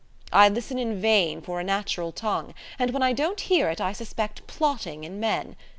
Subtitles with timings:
[0.33, 3.93] I listen in vain for a natural tongue; and when I don't hear it, I
[3.93, 5.55] suspect plotting in men.